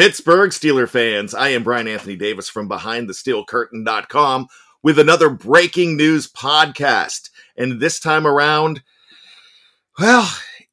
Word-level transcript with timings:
Pittsburgh 0.00 0.50
Steeler 0.50 0.88
fans, 0.88 1.34
I 1.34 1.50
am 1.50 1.62
Brian 1.62 1.86
Anthony 1.86 2.16
Davis 2.16 2.48
from 2.48 2.70
BehindTheSteelCurtain.com 2.70 4.46
with 4.82 4.98
another 4.98 5.28
breaking 5.28 5.98
news 5.98 6.26
podcast. 6.26 7.28
And 7.54 7.80
this 7.80 8.00
time 8.00 8.26
around, 8.26 8.82
well, 9.98 10.26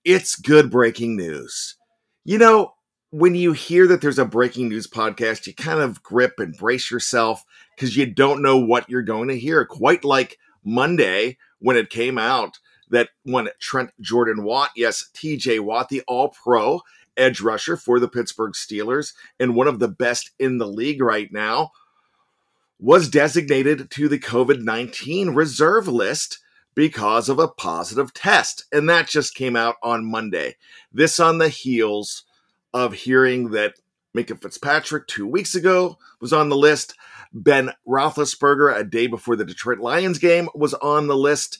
it's 0.06 0.38
good 0.38 0.72
breaking 0.72 1.18
news. 1.18 1.76
You 2.24 2.38
know, 2.38 2.76
when 3.10 3.36
you 3.36 3.52
hear 3.52 3.86
that 3.88 4.00
there's 4.00 4.18
a 4.18 4.24
breaking 4.24 4.70
news 4.70 4.88
podcast, 4.88 5.46
you 5.46 5.54
kind 5.54 5.82
of 5.82 6.02
grip 6.02 6.36
and 6.38 6.56
brace 6.56 6.90
yourself 6.90 7.44
because 7.76 7.98
you 7.98 8.06
don't 8.06 8.42
know 8.42 8.58
what 8.58 8.90
you're 8.90 9.02
going 9.02 9.28
to 9.28 9.38
hear. 9.38 9.66
Quite 9.66 10.06
like 10.06 10.38
Monday 10.64 11.38
when 11.60 11.76
it 11.76 11.90
came 11.90 12.18
out 12.18 12.60
that 12.92 13.10
when 13.24 13.50
Trent 13.60 13.90
Jordan 14.00 14.46
Watt, 14.46 14.70
yes, 14.78 15.10
TJ 15.14 15.60
Watt, 15.60 15.90
the 15.90 16.02
all 16.08 16.30
pro, 16.30 16.80
edge 17.18 17.42
rusher 17.42 17.76
for 17.76 18.00
the 18.00 18.08
Pittsburgh 18.08 18.54
Steelers 18.54 19.14
and 19.40 19.56
one 19.56 19.68
of 19.68 19.80
the 19.80 19.88
best 19.88 20.32
in 20.40 20.58
the 20.58 20.68
league 20.68 21.02
right 21.02 21.32
now, 21.32 21.72
was 22.80 23.10
designated 23.10 23.90
to 23.92 24.08
the 24.08 24.20
COVID 24.20 24.62
19 24.62 25.32
reserve 25.32 25.88
list 25.88 26.40
because 26.76 27.28
of 27.28 27.40
a 27.40 27.48
positive 27.48 28.14
test. 28.14 28.66
And 28.72 28.88
that 28.88 29.08
just 29.08 29.34
came 29.34 29.56
out 29.56 29.76
on 29.82 30.06
Monday. 30.06 30.56
This 30.92 31.20
on 31.20 31.40
the 31.40 31.50
heels 31.50 32.24
of 32.74 32.94
hearing 32.94 33.50
that 33.52 33.74
Minkah 34.16 34.40
Fitzpatrick 34.40 35.08
two 35.08 35.26
weeks 35.26 35.56
ago 35.56 35.98
was 36.22 36.34
on 36.34 36.50
the 36.50 36.56
list. 36.56 36.96
Ben 37.34 37.72
Roethlisberger, 37.88 38.76
a 38.76 38.84
day 38.84 39.08
before 39.08 39.36
the 39.36 39.46
Detroit 39.46 39.80
Lions 39.80 40.20
game, 40.20 40.50
was 40.54 40.74
on 40.76 41.08
the 41.08 41.18
list. 41.18 41.60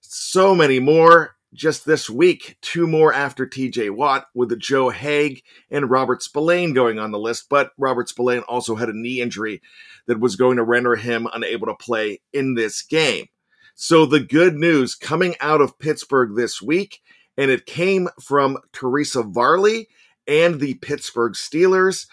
So 0.00 0.54
many 0.54 0.78
more 0.78 1.36
just 1.52 1.84
this 1.84 2.08
week, 2.08 2.56
two 2.62 2.86
more 2.86 3.12
after 3.12 3.46
TJ 3.46 3.90
Watt, 3.90 4.26
with 4.34 4.58
Joe 4.60 4.90
Haeg 4.90 5.42
and 5.70 5.90
Robert 5.90 6.22
Spillane 6.22 6.72
going 6.72 6.98
on 6.98 7.10
the 7.10 7.18
list. 7.18 7.46
But 7.48 7.72
Robert 7.76 8.08
Spillane 8.08 8.42
also 8.42 8.76
had 8.76 8.88
a 8.88 8.98
knee 8.98 9.20
injury 9.20 9.60
that 10.06 10.20
was 10.20 10.36
going 10.36 10.56
to 10.56 10.62
render 10.62 10.96
him 10.96 11.26
unable 11.32 11.66
to 11.66 11.74
play 11.74 12.20
in 12.32 12.54
this 12.54 12.82
game. 12.82 13.26
So 13.74 14.06
the 14.06 14.20
good 14.20 14.56
news 14.56 14.94
coming 14.94 15.34
out 15.40 15.60
of 15.60 15.78
Pittsburgh 15.78 16.36
this 16.36 16.60
week, 16.60 17.00
and 17.36 17.50
it 17.50 17.66
came 17.66 18.08
from 18.20 18.58
Teresa 18.72 19.22
Varley 19.22 19.88
and 20.26 20.60
the 20.60 20.74
Pittsburgh 20.74 21.32
Steelers 21.32 22.06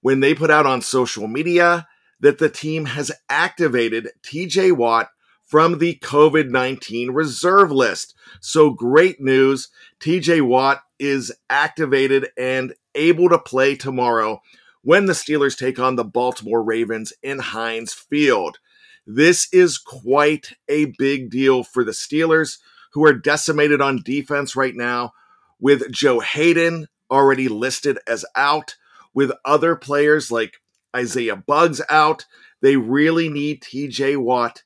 when 0.00 0.20
they 0.20 0.34
put 0.34 0.50
out 0.50 0.66
on 0.66 0.82
social 0.82 1.28
media 1.28 1.86
that 2.20 2.38
the 2.38 2.48
team 2.48 2.86
has 2.86 3.12
activated 3.28 4.10
TJ 4.22 4.72
Watt 4.72 5.08
from 5.44 5.78
the 5.78 5.98
COVID 6.02 6.50
19 6.50 7.10
reserve 7.10 7.70
list. 7.70 8.14
So 8.40 8.70
great 8.70 9.20
news. 9.20 9.68
TJ 10.00 10.42
Watt 10.42 10.82
is 10.98 11.32
activated 11.50 12.28
and 12.36 12.74
able 12.94 13.28
to 13.28 13.38
play 13.38 13.74
tomorrow 13.74 14.40
when 14.82 15.06
the 15.06 15.12
Steelers 15.12 15.56
take 15.56 15.78
on 15.78 15.96
the 15.96 16.04
Baltimore 16.04 16.62
Ravens 16.62 17.12
in 17.22 17.38
Heinz 17.38 17.92
Field. 17.92 18.58
This 19.06 19.48
is 19.52 19.78
quite 19.78 20.54
a 20.68 20.86
big 20.98 21.30
deal 21.30 21.62
for 21.62 21.84
the 21.84 21.92
Steelers, 21.92 22.58
who 22.92 23.04
are 23.04 23.12
decimated 23.12 23.80
on 23.80 24.02
defense 24.02 24.56
right 24.56 24.74
now, 24.74 25.12
with 25.60 25.90
Joe 25.90 26.20
Haden 26.20 26.88
already 27.10 27.48
listed 27.48 27.98
as 28.06 28.24
out, 28.34 28.76
with 29.12 29.32
other 29.44 29.76
players 29.76 30.30
like 30.30 30.60
Isaiah 30.94 31.36
Buggs 31.36 31.82
out. 31.90 32.24
They 32.60 32.76
really 32.76 33.28
need 33.28 33.62
TJ 33.62 34.16
Watt 34.16 34.62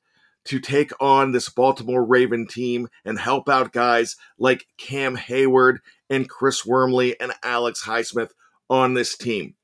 to 0.48 0.58
take 0.58 0.92
on 0.98 1.32
this 1.32 1.50
Baltimore 1.50 2.04
Raven 2.04 2.46
team 2.46 2.88
and 3.04 3.18
help 3.18 3.50
out 3.50 3.72
guys 3.72 4.16
like 4.38 4.66
Cam 4.78 5.14
Heyward 5.14 5.78
and 6.08 6.28
Chris 6.28 6.64
Wormley 6.64 7.20
and 7.20 7.32
Alex 7.42 7.84
Highsmith 7.84 8.30
on 8.70 8.94
this 8.94 9.14
team. 9.14 9.54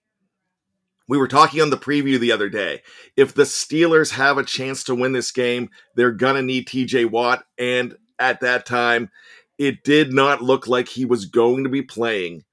We 1.09 1.17
were 1.17 1.28
talking 1.28 1.62
on 1.62 1.71
the 1.71 1.78
preview 1.78 2.19
the 2.19 2.33
other 2.33 2.50
day. 2.50 2.83
If 3.17 3.33
the 3.34 3.45
Steelers 3.45 4.11
have 4.12 4.37
a 4.37 4.45
chance 4.45 4.84
to 4.84 4.95
win 4.95 5.12
this 5.12 5.33
game, 5.33 5.71
they're 5.95 6.12
going 6.12 6.37
to 6.37 6.43
need 6.43 6.67
TJ 6.67 7.11
Watt. 7.11 7.45
And 7.59 7.97
at 8.19 8.41
that 8.41 8.66
time, 8.66 9.11
it 9.59 9.84
did 9.84 10.12
not 10.12 10.43
look 10.43 10.66
like 10.66 10.89
he 10.89 11.06
was 11.06 11.25
going 11.25 11.65
to 11.65 11.71
be 11.71 11.83
playing 11.83 12.45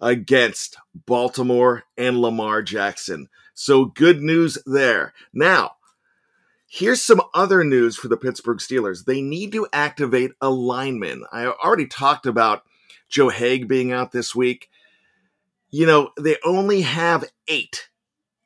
against 0.00 0.76
Baltimore 1.06 1.84
and 1.96 2.20
Lamar 2.20 2.62
Jackson. 2.62 3.28
So 3.54 3.86
good 3.86 4.22
news 4.22 4.56
there. 4.66 5.12
Now, 5.32 5.75
Here's 6.66 7.02
some 7.02 7.22
other 7.32 7.62
news 7.62 7.96
for 7.96 8.08
the 8.08 8.16
Pittsburgh 8.16 8.58
Steelers. 8.58 9.04
They 9.04 9.22
need 9.22 9.52
to 9.52 9.68
activate 9.72 10.32
a 10.40 10.50
lineman. 10.50 11.24
I 11.32 11.46
already 11.46 11.86
talked 11.86 12.26
about 12.26 12.62
Joe 13.08 13.30
Haeg 13.30 13.68
being 13.68 13.92
out 13.92 14.10
this 14.10 14.34
week. 14.34 14.68
You 15.70 15.86
know, 15.86 16.10
they 16.18 16.36
only 16.44 16.82
have 16.82 17.24
eight. 17.46 17.88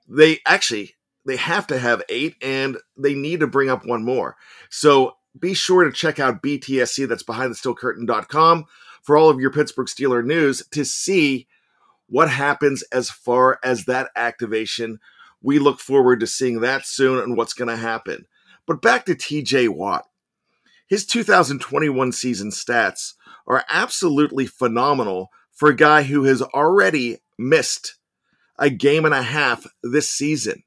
They 0.07 0.41
actually 0.47 0.97
they 1.27 1.37
have 1.37 1.67
to 1.69 1.79
have 1.79 2.03
eight, 2.09 2.35
and 2.43 2.79
they 2.97 3.15
need 3.15 3.41
to 3.41 3.47
bring 3.47 3.71
up 3.71 3.87
one 3.87 4.05
more. 4.05 4.37
So 4.71 5.17
be 5.39 5.55
sure 5.55 5.85
to 5.85 5.93
check 5.93 6.19
out 6.19 6.43
BTSC, 6.43 7.09
that's 7.09 7.23
behind 7.23 7.51
the 7.51 7.55
steel 7.55 7.75
curtain.com, 7.75 8.65
for 9.03 9.17
all 9.17 9.29
of 9.31 9.41
your 9.41 9.51
Pittsburgh 9.51 9.87
Steeler 9.87 10.25
news 10.25 10.63
to 10.73 10.85
see 10.85 11.47
what 12.07 12.31
happens 12.31 12.83
as 12.91 13.11
far 13.11 13.59
as 13.63 13.85
that 13.85 14.11
activation 14.17 14.99
we 15.43 15.59
look 15.59 15.81
forward 15.81 16.21
to 16.21 16.27
seeing 16.27 16.61
that 16.61 16.87
soon 16.87 17.19
and 17.19 17.37
what's 17.37 17.55
going 17.55 17.69
to 17.69 17.77
happen. 17.77 18.27
But 18.67 18.83
back 18.83 19.07
to 19.07 19.15
TJ 19.15 19.69
Watt. 19.69 20.07
His 20.87 21.07
2021 21.07 22.13
season 22.13 22.51
stats 22.51 23.15
are 23.47 23.65
absolutely 23.71 24.47
phenomenal 24.47 25.31
for 25.53 25.71
a 25.71 25.77
guy 25.77 26.03
who 26.03 26.25
has 26.25 26.43
already 26.43 27.19
missed 27.39 27.97
a 28.59 28.71
game 28.71 29.05
and 29.05 29.15
a 29.15 29.23
half 29.23 29.67
this 29.83 30.09
season. 30.09 30.63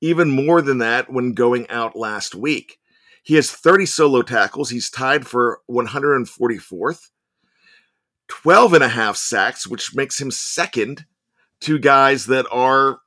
Even 0.00 0.30
more 0.30 0.62
than 0.62 0.78
that 0.78 1.12
when 1.12 1.32
going 1.32 1.68
out 1.70 1.96
last 1.96 2.34
week. 2.34 2.78
He 3.22 3.34
has 3.34 3.50
30 3.50 3.86
solo 3.86 4.22
tackles. 4.22 4.70
He's 4.70 4.90
tied 4.90 5.26
for 5.26 5.60
144th. 5.70 7.10
12 8.28 8.72
and 8.74 8.84
a 8.84 8.88
half 8.88 9.16
sacks, 9.16 9.66
which 9.66 9.94
makes 9.94 10.20
him 10.20 10.30
second 10.30 11.04
to 11.60 11.78
guys 11.78 12.26
that 12.26 12.46
are 12.50 13.00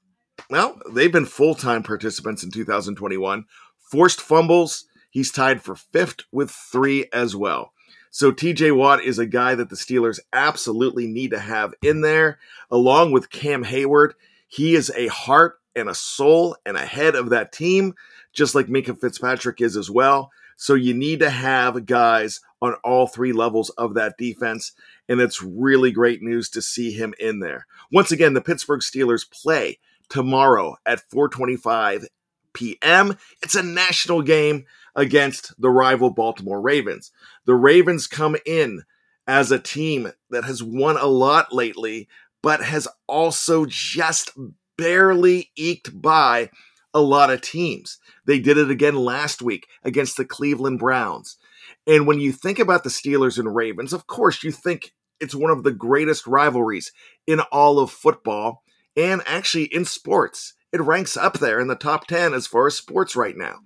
well, 0.50 0.80
they've 0.92 1.12
been 1.12 1.26
full 1.26 1.56
time 1.56 1.84
participants 1.84 2.44
in 2.44 2.52
2021. 2.52 3.46
Forced 3.80 4.22
fumbles, 4.22 4.86
he's 5.10 5.32
tied 5.32 5.62
for 5.62 5.76
fifth 5.76 6.22
with 6.32 6.52
three 6.52 7.08
as 7.14 7.36
well. 7.36 7.74
So 8.12 8.32
TJ 8.32 8.76
Watt 8.76 9.04
is 9.04 9.20
a 9.20 9.26
guy 9.26 9.56
that 9.56 9.70
the 9.70 9.76
Steelers 9.76 10.20
absolutely 10.34 11.08
need 11.08 11.32
to 11.32 11.40
have 11.40 11.74
in 11.82 12.02
there, 12.02 12.40
along 12.72 13.12
with 13.12 13.30
Cam 13.30 13.64
Heyward. 13.64 14.14
He 14.48 14.76
is 14.76 14.92
a 14.96 15.08
heart 15.08 15.60
and 15.76 15.90
a 15.90 15.96
soul 15.96 16.56
and 16.66 16.76
a 16.76 16.86
head 16.86 17.16
of 17.16 17.30
that 17.30 17.52
team, 17.52 17.94
just 18.34 18.56
like 18.56 18.68
Minkah 18.68 19.00
Fitzpatrick 19.00 19.62
is 19.62 19.78
as 19.78 19.92
well. 19.92 20.32
So 20.58 20.74
you 20.74 20.94
need 20.94 21.20
to 21.20 21.30
have 21.30 21.86
guys 21.86 22.42
on 22.62 22.74
all 22.84 23.08
three 23.08 23.32
levels 23.32 23.70
of 23.72 23.94
that 23.94 24.18
defense. 24.18 24.74
And 25.08 25.22
it's 25.22 25.42
really 25.42 25.92
great 25.92 26.22
news 26.22 26.50
to 26.50 26.62
see 26.62 26.92
him 26.92 27.14
in 27.20 27.40
there. 27.40 27.66
Once 27.92 28.12
again, 28.12 28.34
the 28.34 28.42
Pittsburgh 28.42 28.82
Steelers 28.82 29.30
play 29.30 29.80
tomorrow 30.10 30.76
at 30.86 31.10
425 31.12 32.08
p.m. 32.54 33.18
It's 33.42 33.56
a 33.56 33.64
national 33.64 34.22
game 34.22 34.66
against 34.96 35.54
the 35.62 35.70
rival 35.70 36.10
Baltimore 36.10 36.62
Ravens. 36.62 37.12
The 37.46 37.56
Ravens 37.56 38.08
come 38.08 38.36
in 38.46 38.84
as 39.28 39.52
a 39.52 39.60
team 39.60 40.12
that 40.30 40.44
has 40.44 40.64
won 40.64 40.98
a 40.98 41.06
lot 41.06 41.54
lately, 41.54 42.08
but 42.42 42.64
has 42.64 42.88
also 43.08 43.66
just 43.68 44.32
barely 44.78 45.52
eked 45.56 46.02
by 46.02 46.50
a 46.94 47.02
lot 47.02 47.30
of 47.30 47.42
teams. 47.42 48.00
They 48.26 48.40
did 48.40 48.58
it 48.58 48.72
again 48.72 48.96
last 48.96 49.42
week 49.42 49.68
against 49.84 50.18
the 50.18 50.26
Cleveland 50.26 50.80
Browns. 50.80 51.38
And 51.86 52.08
when 52.08 52.20
you 52.20 52.32
think 52.32 52.60
about 52.60 52.84
the 52.84 52.90
Steelers 52.90 53.38
and 53.38 53.56
Ravens, 53.56 53.94
of 53.94 54.08
course, 54.08 54.44
you 54.44 54.52
think 54.52 54.94
it's 55.20 55.36
one 55.36 55.52
of 55.52 55.64
the 55.64 55.72
greatest 55.72 56.26
rivalries 56.26 56.92
in 57.28 57.40
all 57.52 57.80
of 57.80 57.92
football 57.92 58.64
and 59.00 59.24
actually 59.25 59.63
in 59.63 59.86
sports. 59.86 60.54
It 60.74 60.81
ranks 60.81 61.16
up 61.16 61.40
there 61.40 61.60
in 61.60 61.68
the 61.68 61.75
top 61.75 62.06
10 62.07 62.34
as 62.34 62.46
far 62.46 62.68
as 62.68 62.75
sports 62.75 63.16
right 63.16 63.36
now. 63.36 63.60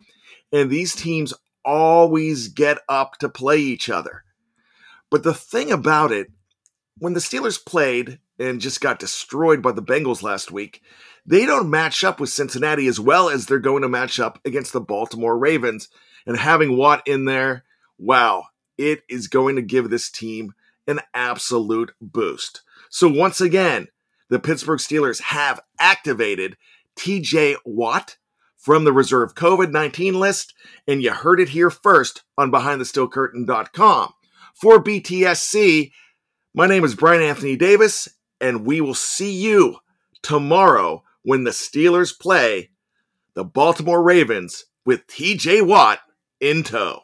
And 0.54 0.70
these 0.70 0.96
teams 0.96 1.34
always 1.66 2.50
get 2.50 2.78
up 2.88 3.18
to 3.18 3.28
play 3.28 3.58
each 3.58 3.90
other. 3.90 4.24
But 5.10 5.24
the 5.24 5.34
thing 5.34 5.72
about 5.72 6.12
it, 6.12 6.28
when 7.00 7.14
the 7.14 7.20
Steelers 7.20 7.64
played 7.64 8.20
and 8.38 8.62
just 8.62 8.80
got 8.80 9.00
destroyed 9.00 9.62
by 9.64 9.72
the 9.72 9.82
Bengals 9.82 10.22
last 10.22 10.52
week, 10.52 10.82
they 11.26 11.46
don't 11.46 11.70
match 11.70 12.04
up 12.04 12.20
with 12.20 12.30
Cincinnati 12.30 12.86
as 12.86 13.00
well 13.00 13.30
as 13.30 13.46
they're 13.46 13.60
going 13.60 13.82
to 13.82 13.90
match 13.90 14.20
up 14.20 14.40
against 14.46 14.72
the 14.72 14.82
Baltimore 14.82 15.38
Ravens. 15.38 15.90
And 16.28 16.38
having 16.38 16.78
Watt 16.78 17.08
in 17.08 17.26
there, 17.26 17.64
wow, 17.98 18.46
it 18.78 19.02
is 19.10 19.28
going 19.28 19.56
to 19.56 19.62
give 19.62 19.90
this 19.90 20.12
team 20.12 20.54
an 20.88 21.00
absolute 21.14 21.94
boost. 22.00 22.62
So 22.90 23.08
once 23.08 23.42
again, 23.42 23.88
the 24.30 24.40
Pittsburgh 24.40 24.80
Steelers 24.80 25.22
have 25.22 25.62
activated 25.80 26.58
TJ 26.96 27.56
Watt 27.66 28.18
from 28.58 28.84
the 28.86 28.94
reserve 28.94 29.36
COVID 29.36 29.72
19 29.72 30.20
list, 30.20 30.54
and 30.88 31.04
you 31.04 31.12
heard 31.12 31.40
it 31.40 31.50
here 31.50 31.70
first 31.70 32.24
on 32.38 32.52
BehindTheSteelCurtain.com. 32.52 34.14
For 34.54 34.84
BTSC, 34.84 35.92
my 36.54 36.68
name 36.68 36.84
is 36.84 36.96
Brian 36.96 37.22
Anthony 37.22 37.56
Davis, 37.56 38.08
and 38.40 38.66
we 38.66 38.80
will 38.80 38.94
see 38.94 39.32
you 39.32 39.78
tomorrow 40.22 41.04
when 41.24 41.44
the 41.44 41.52
Steelers 41.52 42.18
play 42.18 42.70
the 43.34 43.44
Baltimore 43.44 44.04
Ravens 44.04 44.66
with 44.86 45.08
TJ 45.08 45.66
Watt 45.66 46.00
in 46.40 46.64
tow. 46.64 47.02